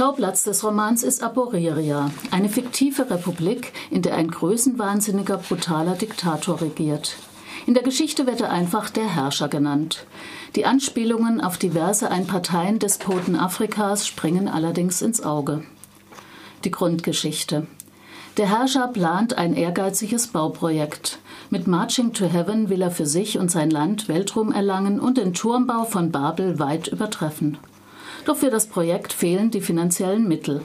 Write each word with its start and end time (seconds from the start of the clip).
Schauplatz 0.00 0.44
des 0.44 0.64
Romans 0.64 1.02
ist 1.02 1.22
Aboreria, 1.22 2.10
eine 2.30 2.48
fiktive 2.48 3.10
Republik, 3.10 3.74
in 3.90 4.00
der 4.00 4.14
ein 4.14 4.30
größenwahnsinniger, 4.30 5.36
brutaler 5.36 5.94
Diktator 5.94 6.62
regiert. 6.62 7.16
In 7.66 7.74
der 7.74 7.82
Geschichte 7.82 8.26
wird 8.26 8.40
er 8.40 8.50
einfach 8.50 8.88
der 8.88 9.04
Herrscher 9.04 9.48
genannt. 9.48 10.06
Die 10.56 10.64
Anspielungen 10.64 11.42
auf 11.42 11.58
diverse 11.58 12.10
Einparteien-Despoten 12.10 13.36
Afrikas 13.36 14.06
springen 14.06 14.48
allerdings 14.48 15.02
ins 15.02 15.22
Auge. 15.22 15.64
Die 16.64 16.70
Grundgeschichte. 16.70 17.66
Der 18.38 18.48
Herrscher 18.48 18.88
plant 18.88 19.36
ein 19.36 19.52
ehrgeiziges 19.52 20.28
Bauprojekt. 20.28 21.18
Mit 21.50 21.66
Marching 21.66 22.14
to 22.14 22.24
Heaven 22.24 22.70
will 22.70 22.80
er 22.80 22.90
für 22.90 23.04
sich 23.04 23.38
und 23.38 23.50
sein 23.50 23.68
Land 23.68 24.08
Weltruhm 24.08 24.50
erlangen 24.50 24.98
und 24.98 25.18
den 25.18 25.34
Turmbau 25.34 25.84
von 25.84 26.10
Babel 26.10 26.58
weit 26.58 26.88
übertreffen. 26.88 27.58
Doch 28.24 28.36
für 28.36 28.50
das 28.50 28.66
Projekt 28.66 29.12
fehlen 29.12 29.50
die 29.50 29.60
finanziellen 29.60 30.28
Mittel. 30.28 30.62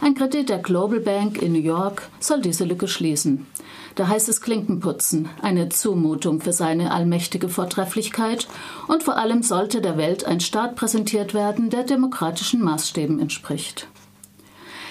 Ein 0.00 0.14
Kredit 0.14 0.48
der 0.48 0.58
Global 0.58 1.00
Bank 1.00 1.40
in 1.40 1.52
New 1.52 1.60
York 1.60 2.10
soll 2.18 2.40
diese 2.40 2.64
Lücke 2.64 2.88
schließen. 2.88 3.46
Da 3.94 4.08
heißt 4.08 4.28
es 4.28 4.40
Klinkenputzen, 4.40 5.28
eine 5.42 5.68
Zumutung 5.68 6.40
für 6.40 6.52
seine 6.52 6.92
allmächtige 6.92 7.48
Vortrefflichkeit 7.48 8.48
und 8.88 9.02
vor 9.02 9.16
allem 9.16 9.42
sollte 9.42 9.80
der 9.80 9.96
Welt 9.96 10.24
ein 10.24 10.40
Staat 10.40 10.76
präsentiert 10.76 11.34
werden, 11.34 11.70
der 11.70 11.84
demokratischen 11.84 12.62
Maßstäben 12.62 13.20
entspricht. 13.20 13.86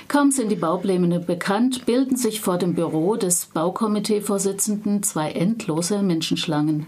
Kaum 0.07 0.31
sind 0.31 0.49
die 0.49 0.57
Baupläne 0.57 1.19
bekannt, 1.19 1.85
bilden 1.85 2.17
sich 2.17 2.41
vor 2.41 2.57
dem 2.57 2.75
Büro 2.75 3.15
des 3.15 3.45
Baukomiteevorsitzenden 3.45 5.03
zwei 5.03 5.31
endlose 5.31 6.01
Menschenschlangen. 6.01 6.85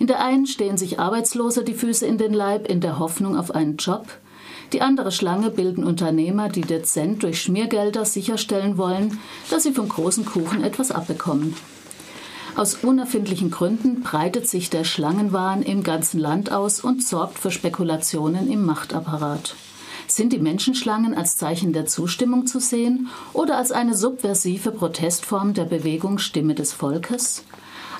In 0.00 0.08
der 0.08 0.22
einen 0.22 0.46
stehen 0.46 0.76
sich 0.76 0.98
Arbeitslose 0.98 1.62
die 1.62 1.74
Füße 1.74 2.04
in 2.04 2.18
den 2.18 2.34
Leib 2.34 2.68
in 2.68 2.80
der 2.80 2.98
Hoffnung 2.98 3.38
auf 3.38 3.52
einen 3.52 3.76
Job. 3.76 4.06
Die 4.72 4.80
andere 4.80 5.12
Schlange 5.12 5.50
bilden 5.50 5.84
Unternehmer, 5.84 6.48
die 6.48 6.62
dezent 6.62 7.22
durch 7.22 7.40
Schmiergelder 7.40 8.04
sicherstellen 8.04 8.78
wollen, 8.78 9.20
dass 9.50 9.64
sie 9.64 9.72
vom 9.72 9.88
großen 9.88 10.24
Kuchen 10.24 10.64
etwas 10.64 10.90
abbekommen. 10.90 11.54
Aus 12.56 12.76
unerfindlichen 12.82 13.50
Gründen 13.50 14.02
breitet 14.02 14.48
sich 14.48 14.70
der 14.70 14.84
Schlangenwahn 14.84 15.62
im 15.62 15.82
ganzen 15.82 16.20
Land 16.20 16.52
aus 16.52 16.80
und 16.80 17.02
sorgt 17.02 17.38
für 17.38 17.50
Spekulationen 17.50 18.50
im 18.50 18.64
Machtapparat. 18.64 19.56
Sind 20.06 20.32
die 20.32 20.38
Menschenschlangen 20.38 21.14
als 21.14 21.36
Zeichen 21.36 21.72
der 21.72 21.86
Zustimmung 21.86 22.46
zu 22.46 22.60
sehen 22.60 23.08
oder 23.32 23.56
als 23.56 23.72
eine 23.72 23.96
subversive 23.96 24.70
Protestform 24.70 25.54
der 25.54 25.64
Bewegung 25.64 26.18
Stimme 26.18 26.54
des 26.54 26.72
Volkes? 26.72 27.44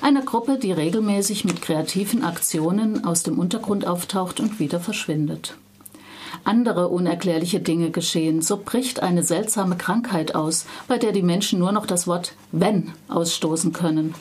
Einer 0.01 0.21
Gruppe, 0.21 0.57
die 0.57 0.71
regelmäßig 0.71 1.45
mit 1.45 1.61
kreativen 1.61 2.23
Aktionen 2.23 3.05
aus 3.05 3.23
dem 3.23 3.39
Untergrund 3.39 3.87
auftaucht 3.87 4.39
und 4.39 4.59
wieder 4.59 4.79
verschwindet. 4.79 5.57
Andere 6.45 6.87
unerklärliche 6.87 7.59
Dinge 7.59 7.89
geschehen, 7.89 8.41
so 8.41 8.61
bricht 8.63 9.01
eine 9.01 9.23
seltsame 9.23 9.75
Krankheit 9.77 10.35
aus, 10.35 10.65
bei 10.87 10.97
der 10.97 11.11
die 11.11 11.23
Menschen 11.23 11.59
nur 11.59 11.71
noch 11.71 11.85
das 11.85 12.07
Wort 12.07 12.33
wenn 12.51 12.93
ausstoßen 13.09 13.73
können. 13.73 14.13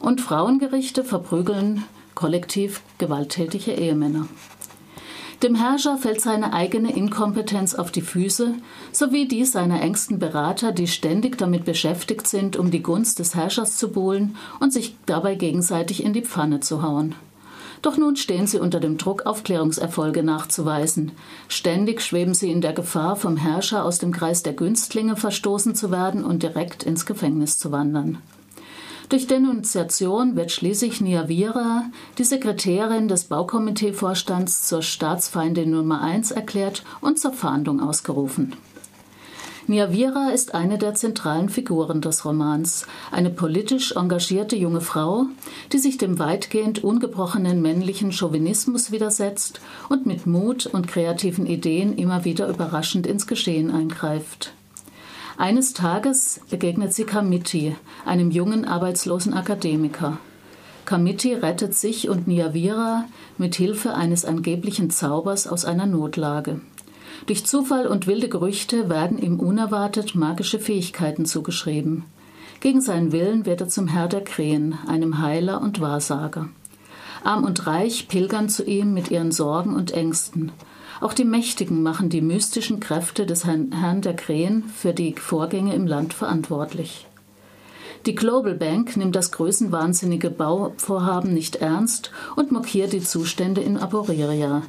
Und 0.00 0.20
Frauengerichte 0.20 1.04
verprügeln 1.04 1.84
kollektiv 2.14 2.82
gewalttätige 2.98 3.72
Ehemänner. 3.72 4.26
Dem 5.42 5.56
Herrscher 5.56 5.98
fällt 5.98 6.20
seine 6.20 6.52
eigene 6.52 6.94
Inkompetenz 6.94 7.74
auf 7.74 7.90
die 7.90 8.00
Füße, 8.00 8.54
sowie 8.92 9.26
die 9.26 9.44
seiner 9.44 9.82
engsten 9.82 10.20
Berater, 10.20 10.70
die 10.70 10.86
ständig 10.86 11.36
damit 11.36 11.64
beschäftigt 11.64 12.28
sind, 12.28 12.56
um 12.56 12.70
die 12.70 12.82
Gunst 12.82 13.18
des 13.18 13.34
Herrschers 13.34 13.76
zu 13.76 13.90
buhlen 13.90 14.36
und 14.60 14.72
sich 14.72 14.94
dabei 15.06 15.34
gegenseitig 15.34 16.04
in 16.04 16.12
die 16.12 16.22
Pfanne 16.22 16.60
zu 16.60 16.82
hauen. 16.82 17.16
Doch 17.82 17.96
nun 17.96 18.14
stehen 18.14 18.46
sie 18.46 18.60
unter 18.60 18.78
dem 18.78 18.96
Druck, 18.96 19.26
Aufklärungserfolge 19.26 20.22
nachzuweisen. 20.22 21.12
Ständig 21.48 22.00
schweben 22.00 22.32
sie 22.32 22.52
in 22.52 22.60
der 22.60 22.72
Gefahr, 22.72 23.16
vom 23.16 23.36
Herrscher 23.36 23.84
aus 23.84 23.98
dem 23.98 24.12
Kreis 24.12 24.44
der 24.44 24.52
Günstlinge 24.52 25.16
verstoßen 25.16 25.74
zu 25.74 25.90
werden 25.90 26.24
und 26.24 26.44
direkt 26.44 26.84
ins 26.84 27.06
Gefängnis 27.06 27.58
zu 27.58 27.72
wandern. 27.72 28.18
Durch 29.08 29.26
Denunziation 29.26 30.36
wird 30.36 30.52
schließlich 30.52 31.00
Niavira, 31.00 31.90
die 32.18 32.24
Sekretärin 32.24 33.08
des 33.08 33.24
Baukomiteevorstands, 33.24 34.68
zur 34.68 34.80
Staatsfeindin 34.80 35.70
Nummer 35.70 36.00
1 36.00 36.30
erklärt 36.30 36.84
und 37.00 37.18
zur 37.18 37.32
Fahndung 37.32 37.80
ausgerufen. 37.80 38.54
Niavira 39.68 40.30
ist 40.30 40.54
eine 40.54 40.76
der 40.76 40.94
zentralen 40.94 41.48
Figuren 41.48 42.00
des 42.00 42.24
Romans, 42.24 42.84
eine 43.12 43.30
politisch 43.30 43.94
engagierte 43.94 44.56
junge 44.56 44.80
Frau, 44.80 45.26
die 45.72 45.78
sich 45.78 45.98
dem 45.98 46.18
weitgehend 46.18 46.82
ungebrochenen 46.82 47.62
männlichen 47.62 48.10
Chauvinismus 48.10 48.90
widersetzt 48.90 49.60
und 49.88 50.04
mit 50.04 50.26
Mut 50.26 50.66
und 50.66 50.88
kreativen 50.88 51.46
Ideen 51.46 51.96
immer 51.96 52.24
wieder 52.24 52.48
überraschend 52.48 53.06
ins 53.06 53.28
Geschehen 53.28 53.70
eingreift. 53.70 54.52
Eines 55.38 55.74
Tages 55.74 56.40
begegnet 56.50 56.92
sie 56.92 57.04
Kamiti, 57.04 57.76
einem 58.04 58.32
jungen 58.32 58.64
arbeitslosen 58.64 59.32
Akademiker. 59.32 60.18
Kamiti 60.84 61.34
rettet 61.34 61.74
sich 61.74 62.08
und 62.08 62.26
Niavira 62.26 63.04
mit 63.38 63.54
Hilfe 63.54 63.94
eines 63.94 64.24
angeblichen 64.24 64.90
Zaubers 64.90 65.46
aus 65.46 65.64
einer 65.64 65.86
Notlage. 65.86 66.60
Durch 67.26 67.46
Zufall 67.46 67.86
und 67.86 68.06
wilde 68.06 68.28
Gerüchte 68.28 68.88
werden 68.88 69.18
ihm 69.18 69.38
unerwartet 69.40 70.14
magische 70.14 70.58
Fähigkeiten 70.58 71.24
zugeschrieben. 71.24 72.04
Gegen 72.60 72.80
seinen 72.80 73.12
Willen 73.12 73.46
wird 73.46 73.60
er 73.60 73.68
zum 73.68 73.88
Herr 73.88 74.08
der 74.08 74.22
Krähen, 74.22 74.78
einem 74.86 75.18
Heiler 75.18 75.60
und 75.60 75.80
Wahrsager. 75.80 76.48
Arm 77.24 77.44
und 77.44 77.66
Reich 77.66 78.08
pilgern 78.08 78.48
zu 78.48 78.64
ihm 78.64 78.94
mit 78.94 79.10
ihren 79.10 79.32
Sorgen 79.32 79.74
und 79.74 79.92
Ängsten. 79.92 80.52
Auch 81.00 81.14
die 81.14 81.24
Mächtigen 81.24 81.82
machen 81.82 82.08
die 82.08 82.20
mystischen 82.20 82.78
Kräfte 82.78 83.26
des 83.26 83.44
Herrn 83.44 84.02
der 84.02 84.14
Krähen 84.14 84.64
für 84.64 84.92
die 84.92 85.14
Vorgänge 85.14 85.74
im 85.74 85.86
Land 85.86 86.14
verantwortlich. 86.14 87.06
Die 88.06 88.14
Global 88.14 88.54
Bank 88.54 88.96
nimmt 88.96 89.14
das 89.14 89.30
größenwahnsinnige 89.30 90.30
Bauvorhaben 90.30 91.32
nicht 91.34 91.56
ernst 91.56 92.10
und 92.34 92.50
mokiert 92.50 92.92
die 92.92 93.02
Zustände 93.02 93.60
in 93.60 93.76
Aboreria. 93.76 94.62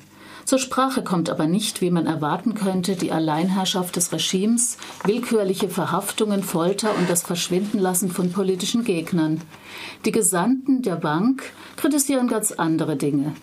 Zur 0.46 0.60
Sprache 0.60 1.04
kommt 1.04 1.30
aber 1.30 1.48
nicht, 1.48 1.82
wie 1.82 1.92
man 1.92 2.06
erwarten 2.06 2.54
könnte, 2.54 2.96
die 2.96 3.12
Alleinherrschaft 3.12 3.96
des 3.96 4.12
Regimes, 4.12 4.78
willkürliche 5.06 5.70
Verhaftungen, 5.70 6.44
Folter 6.44 6.96
und 6.98 7.10
das 7.10 7.24
Verschwindenlassen 7.24 8.12
von 8.12 8.32
politischen 8.32 8.84
Gegnern. 8.84 9.42
Die 10.06 10.12
Gesandten 10.12 10.82
der 10.82 10.98
Bank 10.98 11.44
kritisieren 11.78 12.28
ganz 12.28 12.52
andere 12.52 12.98
Dinge. 12.98 13.34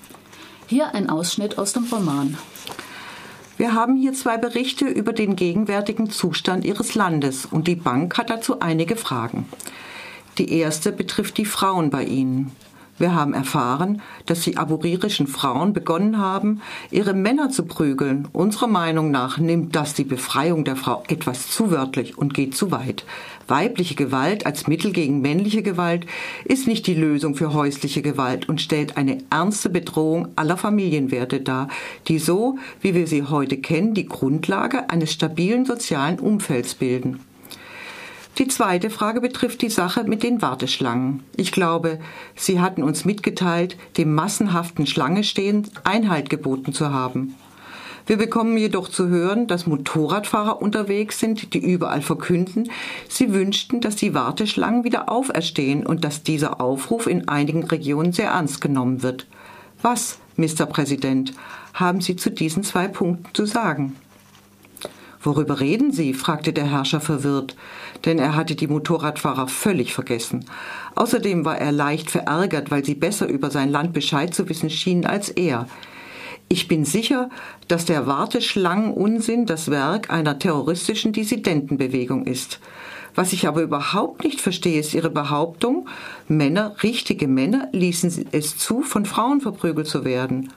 Hier 0.67 0.95
ein 0.95 1.09
Ausschnitt 1.09 1.59
aus 1.59 1.73
dem 1.73 1.85
Roman. 1.85 2.37
Wir 3.57 3.75
haben 3.75 3.97
hier 3.97 4.13
zwei 4.13 4.39
Berichte 4.39 4.87
über 4.87 5.13
den 5.13 5.37
gegenwärtigen 5.37 6.11
Zustand 6.11 6.65
Ihres 6.65 6.95
Landes 6.95 7.45
und 7.45 7.67
die 7.67 7.77
Bank 7.77 8.17
hat 8.19 8.31
dazu 8.31 8.61
einige 8.61 8.97
Fragen. 8.97 9.49
Die 10.39 10.53
erste 10.53 10.93
betrifft 10.93 11.37
die 11.39 11.45
Frauen 11.45 11.91
bei 11.91 12.05
Ihnen. 12.05 12.53
Wir 13.01 13.15
haben 13.15 13.33
erfahren, 13.33 14.03
dass 14.27 14.43
die 14.43 14.59
aburirischen 14.59 15.27
Frauen 15.27 15.73
begonnen 15.73 16.19
haben, 16.19 16.61
ihre 16.91 17.15
Männer 17.15 17.49
zu 17.49 17.65
prügeln. 17.65 18.29
Unserer 18.35 18.67
Meinung 18.67 19.11
nach 19.11 19.39
nimmt 19.39 19.75
das 19.75 19.95
die 19.95 20.05
Befreiung 20.05 20.67
der 20.67 20.77
Frau 20.77 21.03
etwas 21.09 21.49
zu 21.49 21.71
wörtlich 21.71 22.19
und 22.19 22.35
geht 22.35 22.55
zu 22.55 22.71
weit. 22.71 23.07
Weibliche 23.49 23.95
Gewalt 23.95 24.45
als 24.45 24.67
Mittel 24.67 24.93
gegen 24.93 25.23
männliche 25.23 25.63
Gewalt 25.63 26.05
ist 26.45 26.67
nicht 26.67 26.87
die 26.87 26.95
Lösung 26.95 27.35
für 27.35 27.55
häusliche 27.55 28.03
Gewalt 28.03 28.51
und 28.51 28.61
stellt 28.61 28.99
eine 28.99 29.17
ernste 29.31 29.71
Bedrohung 29.71 30.29
aller 30.37 30.59
Familienwerte 30.59 31.41
dar, 31.41 31.69
die 32.07 32.19
so, 32.19 32.59
wie 32.83 32.95
wir 32.95 33.07
sie 33.07 33.23
heute 33.23 33.57
kennen, 33.57 33.95
die 33.95 34.09
Grundlage 34.09 34.91
eines 34.91 35.11
stabilen 35.11 35.65
sozialen 35.65 36.19
Umfelds 36.19 36.75
bilden. 36.75 37.21
Die 38.41 38.49
zweite 38.49 38.89
Frage 38.89 39.21
betrifft 39.21 39.61
die 39.61 39.69
Sache 39.69 40.05
mit 40.05 40.23
den 40.23 40.41
Warteschlangen. 40.41 41.23
Ich 41.37 41.53
glaube, 41.53 41.99
Sie 42.35 42.59
hatten 42.59 42.83
uns 42.83 43.05
mitgeteilt, 43.05 43.77
dem 43.99 44.15
massenhaften 44.15 44.87
Schlangestehen 44.87 45.69
Einhalt 45.85 46.31
geboten 46.31 46.73
zu 46.73 46.91
haben. 46.91 47.35
Wir 48.07 48.17
bekommen 48.17 48.57
jedoch 48.57 48.89
zu 48.89 49.09
hören, 49.09 49.47
dass 49.47 49.67
Motorradfahrer 49.67 50.63
unterwegs 50.63 51.21
sind, 51.21 51.53
die 51.53 51.59
überall 51.59 52.01
verkünden, 52.01 52.71
sie 53.11 53.35
wünschten, 53.35 53.83
dass 53.83 53.97
die 53.97 54.15
Warteschlangen 54.15 54.85
wieder 54.85 55.11
auferstehen 55.11 55.87
und 55.87 56.03
dass 56.03 56.23
dieser 56.23 56.63
Aufruf 56.63 57.07
in 57.07 57.29
einigen 57.29 57.65
Regionen 57.65 58.15
sehr 58.15 58.31
ernst 58.31 58.63
genommen 58.63 59.03
wird. 59.03 59.27
Was, 59.83 60.19
Mr. 60.37 60.65
Präsident, 60.65 61.35
haben 61.75 62.01
Sie 62.01 62.17
zu 62.17 62.31
diesen 62.31 62.65
zwei 62.65 62.89
Punkten 62.89 63.35
zu 63.35 63.45
sagen? 63.45 63.97
Worüber 65.23 65.61
reden 65.61 65.93
Sie? 65.93 66.15
fragte 66.15 66.53
der 66.53 66.71
Herrscher 66.71 67.01
verwirrt, 67.01 67.55
denn 68.07 68.19
er 68.19 68.35
hatte 68.35 68.55
die 68.55 68.67
Motorradfahrer 68.67 69.49
völlig 69.49 69.93
vergessen. 69.93 70.47
Außerdem 70.95 71.45
war 71.45 71.59
er 71.59 71.73
leicht 71.73 72.11
verärgert, 72.11 72.71
weil 72.71 72.85
sie 72.85 72.95
besser 72.95 73.29
über 73.29 73.51
sein 73.51 73.71
Land 73.71 73.93
Bescheid 73.93 74.35
zu 74.35 74.49
wissen 74.49 74.71
schienen 74.71 75.05
als 75.05 75.29
er. 75.29 75.67
Ich 76.49 76.69
bin 76.69 76.85
sicher, 76.85 77.29
dass 77.69 77.85
der 77.85 78.07
Warteschlangenunsinn 78.07 79.47
das 79.47 79.71
Werk 79.71 80.11
einer 80.11 80.39
terroristischen 80.39 81.13
Dissidentenbewegung 81.13 82.27
ist. 82.27 82.59
Was 83.15 83.33
ich 83.33 83.47
aber 83.47 83.63
überhaupt 83.63 84.25
nicht 84.25 84.41
verstehe, 84.41 84.81
ist 84.81 84.95
Ihre 84.95 85.11
Behauptung, 85.11 85.89
Männer, 86.29 86.77
richtige 86.83 87.29
Männer, 87.29 87.69
ließen 87.73 88.27
es 88.33 88.57
zu, 88.57 88.83
von 88.83 89.05
Frauen 89.05 89.41
verprügelt 89.41 89.87
zu 89.87 90.05
werden. 90.05 90.51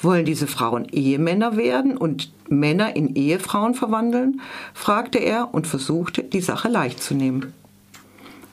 Wollen 0.00 0.24
diese 0.24 0.46
Frauen 0.46 0.86
Ehemänner 0.92 1.56
werden 1.56 1.96
und 1.96 2.30
Männer 2.48 2.94
in 2.94 3.16
Ehefrauen 3.16 3.74
verwandeln? 3.74 4.40
fragte 4.72 5.18
er 5.18 5.52
und 5.52 5.66
versuchte, 5.66 6.22
die 6.22 6.40
Sache 6.40 6.68
leicht 6.68 7.02
zu 7.02 7.14
nehmen. 7.14 7.52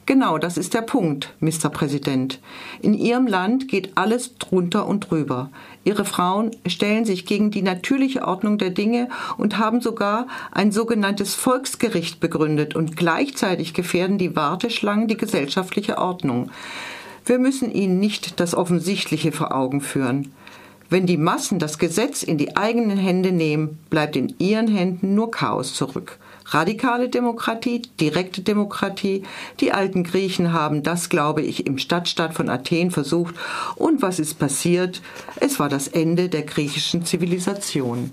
Genau, 0.08 0.38
das 0.38 0.58
ist 0.58 0.76
der 0.76 0.84
Punkt, 0.84 1.34
Mr. 1.40 1.70
Präsident. 1.70 2.40
In 2.80 2.94
Ihrem 2.94 3.26
Land 3.26 3.68
geht 3.68 3.98
alles 3.98 4.38
drunter 4.38 4.86
und 4.86 5.10
drüber. 5.10 5.50
Ihre 5.84 6.06
Frauen 6.06 6.52
stellen 6.68 7.06
sich 7.06 7.26
gegen 7.26 7.50
die 7.50 7.64
natürliche 7.64 8.28
Ordnung 8.28 8.60
der 8.60 8.70
Dinge 8.70 9.10
und 9.38 9.58
haben 9.58 9.82
sogar 9.82 10.28
ein 10.52 10.72
sogenanntes 10.72 11.34
Volksgericht 11.34 12.20
begründet 12.20 12.76
und 12.76 12.98
gleichzeitig 12.98 13.74
gefährden 13.74 14.20
die 14.20 14.36
Warteschlangen 14.36 15.08
die 15.08 15.18
gesellschaftliche 15.18 15.98
Ordnung. 15.98 16.52
Wir 17.26 17.40
müssen 17.40 17.72
Ihnen 17.72 18.00
nicht 18.00 18.40
das 18.40 18.54
Offensichtliche 18.54 19.32
vor 19.32 19.56
Augen 19.56 19.82
führen. 19.82 20.32
Wenn 20.90 21.08
die 21.08 21.18
Massen 21.18 21.58
das 21.58 21.80
Gesetz 21.80 22.22
in 22.22 22.38
die 22.38 22.56
eigenen 22.56 22.98
Hände 22.98 23.32
nehmen, 23.32 23.80
bleibt 23.90 24.16
in 24.16 24.36
ihren 24.38 24.68
Händen 24.68 25.16
nur 25.16 25.32
Chaos 25.32 25.74
zurück. 25.74 26.20
Radikale 26.46 27.10
Demokratie, 27.10 27.82
direkte 28.00 28.42
Demokratie. 28.42 29.24
Die 29.60 29.72
alten 29.72 30.04
Griechen 30.04 30.54
haben 30.54 30.84
das, 30.84 31.10
glaube 31.10 31.42
ich, 31.42 31.66
im 31.66 31.80
Stadtstaat 31.80 32.36
von 32.36 32.50
Athen 32.50 32.92
versucht. 32.92 33.34
Und 33.76 34.04
was 34.04 34.20
ist 34.20 34.38
passiert? 34.38 35.02
Es 35.38 35.60
war 35.60 35.70
das 35.70 35.88
Ende 35.88 36.30
der 36.30 36.44
griechischen 36.44 37.04
Zivilisation. 37.04 38.12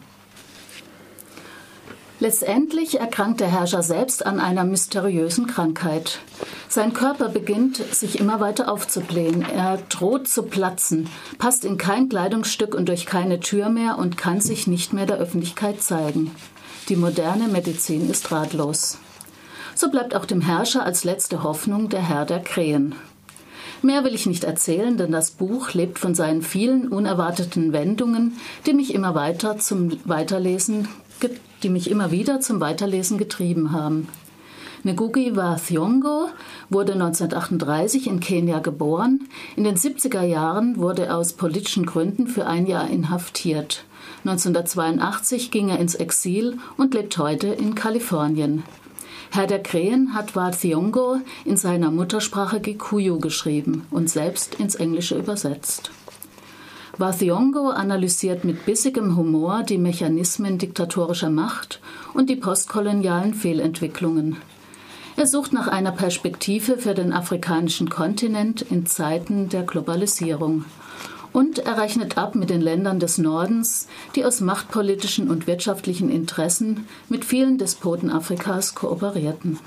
Letztendlich 2.22 3.00
erkrankt 3.00 3.40
der 3.40 3.48
Herrscher 3.48 3.82
selbst 3.82 4.24
an 4.24 4.38
einer 4.38 4.62
mysteriösen 4.62 5.48
Krankheit. 5.48 6.20
Sein 6.68 6.92
Körper 6.92 7.28
beginnt 7.28 7.78
sich 7.78 8.20
immer 8.20 8.38
weiter 8.38 8.70
aufzublähen. 8.70 9.42
Er 9.42 9.78
droht 9.88 10.28
zu 10.28 10.44
platzen, 10.44 11.08
passt 11.38 11.64
in 11.64 11.78
kein 11.78 12.08
Kleidungsstück 12.08 12.76
und 12.76 12.88
durch 12.88 13.06
keine 13.06 13.40
Tür 13.40 13.70
mehr 13.70 13.98
und 13.98 14.18
kann 14.18 14.40
sich 14.40 14.68
nicht 14.68 14.92
mehr 14.92 15.06
der 15.06 15.16
Öffentlichkeit 15.16 15.82
zeigen. 15.82 16.30
Die 16.88 16.94
moderne 16.94 17.48
Medizin 17.48 18.08
ist 18.08 18.30
ratlos. 18.30 18.98
So 19.74 19.90
bleibt 19.90 20.14
auch 20.14 20.24
dem 20.24 20.42
Herrscher 20.42 20.84
als 20.84 21.02
letzte 21.02 21.42
Hoffnung 21.42 21.88
der 21.88 22.08
Herr 22.08 22.24
der 22.24 22.38
Krähen. 22.38 22.94
Mehr 23.82 24.04
will 24.04 24.14
ich 24.14 24.26
nicht 24.26 24.44
erzählen, 24.44 24.96
denn 24.96 25.10
das 25.10 25.32
Buch 25.32 25.74
lebt 25.74 25.98
von 25.98 26.14
seinen 26.14 26.42
vielen 26.42 26.86
unerwarteten 26.86 27.72
Wendungen, 27.72 28.38
die 28.64 28.74
mich 28.74 28.94
immer 28.94 29.16
weiter 29.16 29.58
zum 29.58 29.98
Weiterlesen 30.04 30.86
die 31.62 31.68
mich 31.68 31.90
immer 31.90 32.10
wieder 32.10 32.40
zum 32.40 32.60
Weiterlesen 32.60 33.18
getrieben 33.18 33.72
haben. 33.72 34.08
Ngugi 34.84 35.36
wa 35.36 35.54
Thiong'o 35.54 36.26
wurde 36.68 36.94
1938 36.94 38.08
in 38.08 38.18
Kenia 38.18 38.58
geboren. 38.58 39.28
In 39.54 39.62
den 39.62 39.76
70er 39.76 40.22
Jahren 40.22 40.76
wurde 40.78 41.06
er 41.06 41.18
aus 41.18 41.34
politischen 41.34 41.86
Gründen 41.86 42.26
für 42.26 42.46
ein 42.46 42.66
Jahr 42.66 42.90
inhaftiert. 42.90 43.84
1982 44.24 45.52
ging 45.52 45.68
er 45.68 45.78
ins 45.78 45.94
Exil 45.94 46.58
und 46.76 46.94
lebt 46.94 47.16
heute 47.18 47.48
in 47.48 47.76
Kalifornien. 47.76 48.64
Herr 49.30 49.46
der 49.46 49.62
Krähen 49.62 50.14
hat 50.14 50.34
Wa 50.36 50.50
Thiong'o 50.50 51.20
in 51.44 51.56
seiner 51.56 51.90
Muttersprache 51.90 52.60
Gikuyu 52.60 53.18
geschrieben 53.18 53.86
und 53.90 54.10
selbst 54.10 54.56
ins 54.56 54.74
Englische 54.74 55.16
übersetzt. 55.16 55.90
Wathiongo 56.98 57.70
analysiert 57.70 58.44
mit 58.44 58.66
bissigem 58.66 59.16
Humor 59.16 59.62
die 59.62 59.78
Mechanismen 59.78 60.58
diktatorischer 60.58 61.30
Macht 61.30 61.80
und 62.12 62.28
die 62.28 62.36
postkolonialen 62.36 63.32
Fehlentwicklungen. 63.32 64.36
Er 65.16 65.26
sucht 65.26 65.54
nach 65.54 65.68
einer 65.68 65.92
Perspektive 65.92 66.76
für 66.76 66.92
den 66.92 67.14
afrikanischen 67.14 67.88
Kontinent 67.88 68.60
in 68.62 68.84
Zeiten 68.84 69.48
der 69.48 69.62
Globalisierung. 69.62 70.66
Und 71.32 71.60
er 71.60 71.78
rechnet 71.78 72.18
ab 72.18 72.34
mit 72.34 72.50
den 72.50 72.60
Ländern 72.60 73.00
des 73.00 73.16
Nordens, 73.16 73.88
die 74.14 74.26
aus 74.26 74.42
machtpolitischen 74.42 75.30
und 75.30 75.46
wirtschaftlichen 75.46 76.10
Interessen 76.10 76.86
mit 77.08 77.24
vielen 77.24 77.56
Despoten 77.56 78.10
Afrikas 78.10 78.74
kooperierten. 78.74 79.58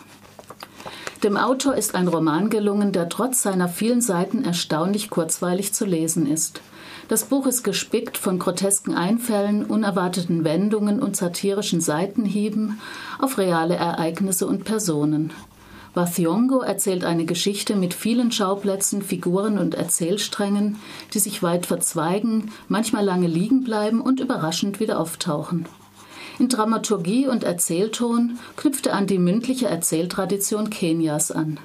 Dem 1.26 1.36
Autor 1.36 1.76
ist 1.76 1.96
ein 1.96 2.08
Roman 2.08 2.50
gelungen, 2.50 2.94
der 2.94 3.10
trotz 3.10 3.42
seiner 3.42 3.68
vielen 3.68 4.00
Seiten 4.00 4.46
erstaunlich 4.46 5.10
kurzweilig 5.10 5.74
zu 5.74 5.84
lesen 5.84 6.26
ist– 6.26 6.62
das 7.08 7.26
Buch 7.26 7.46
ist 7.46 7.64
gespickt 7.64 8.18
von 8.18 8.40
grotesken 8.40 8.96
Einfällen, 8.96 9.64
unerwarteten 9.66 10.44
Wendungen 10.44 11.00
und 11.00 11.16
satirischen 11.16 11.80
Seitenhieben 11.80 12.80
auf 13.20 13.38
reale 13.38 13.76
Ereignisse 13.76 14.48
und 14.48 14.64
Personen. 14.64 15.32
Wathiongo 15.94 16.62
erzählt 16.62 17.06
eine 17.06 17.26
Geschichte 17.26 17.76
mit 17.76 17.94
vielen 17.94 18.32
Schauplätzen, 18.32 19.04
Figuren 19.04 19.60
und 19.60 19.76
Erzählsträngen, 19.76 20.78
die 21.14 21.20
sich 21.20 21.44
weit 21.44 21.68
verzweigen, 21.68 22.52
manchmal 22.68 23.06
lange 23.06 23.28
liegen 23.28 23.64
bleiben 23.64 24.02
und 24.02 24.20
überraschend 24.20 24.80
wieder 24.80 25.00
auftauchen. 25.00 25.68
In 26.38 26.50
Dramaturgie 26.50 27.28
und 27.28 27.44
Erzählton 27.44 28.40
knüpft 28.58 28.88
er 28.88 28.96
an 28.96 29.08
die 29.08 29.20
mündliche 29.20 29.68
Erzähltradition 29.68 30.70
Kenias 30.70 31.32
an. 31.32 31.60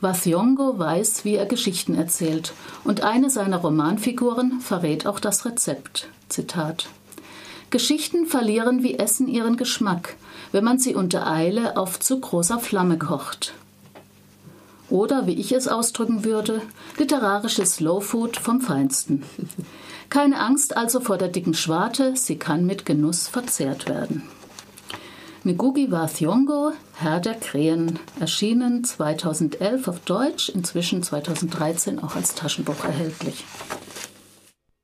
Wathiongo 0.00 0.78
weiß, 0.78 1.26
wie 1.26 1.34
er 1.34 1.44
Geschichten 1.44 1.94
erzählt, 1.94 2.54
und 2.84 3.02
eine 3.02 3.28
seiner 3.28 3.58
Romanfiguren 3.58 4.60
verrät 4.60 5.06
auch 5.06 5.20
das 5.20 5.44
Rezept. 5.44 6.08
Zitat 6.28 6.88
Geschichten 7.68 8.26
verlieren 8.26 8.82
wie 8.82 8.98
Essen 8.98 9.28
ihren 9.28 9.56
Geschmack, 9.56 10.16
wenn 10.50 10.64
man 10.64 10.78
sie 10.78 10.94
unter 10.94 11.26
Eile 11.26 11.76
auf 11.76 12.00
zu 12.00 12.18
großer 12.18 12.58
Flamme 12.58 12.98
kocht. 12.98 13.54
Oder, 14.88 15.26
wie 15.26 15.34
ich 15.34 15.52
es 15.52 15.68
ausdrücken 15.68 16.24
würde, 16.24 16.62
literarisches 16.98 17.76
Slow 17.76 18.00
Food 18.00 18.36
vom 18.38 18.60
Feinsten. 18.60 19.22
Keine 20.10 20.40
Angst 20.40 20.76
also 20.76 20.98
vor 20.98 21.18
der 21.18 21.28
dicken 21.28 21.54
Schwarte, 21.54 22.16
sie 22.16 22.36
kann 22.36 22.66
mit 22.66 22.84
Genuss 22.84 23.28
verzehrt 23.28 23.88
werden. 23.88 24.24
Ngugi 25.44 25.90
wa 25.90 26.06
Thiong'o, 26.06 26.72
Herr 26.96 27.20
der 27.20 27.34
Krähen, 27.34 27.98
erschienen 28.18 28.82
2011 28.82 29.86
auf 29.86 30.00
Deutsch, 30.00 30.48
inzwischen 30.48 31.04
2013 31.04 32.02
auch 32.02 32.16
als 32.16 32.34
Taschenbuch 32.34 32.84
erhältlich. 32.84 33.44